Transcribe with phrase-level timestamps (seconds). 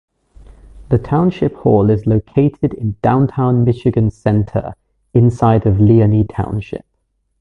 [0.89, 4.73] The township hall is located in downtown Michigan Center
[5.13, 6.87] inside of Leoni Township.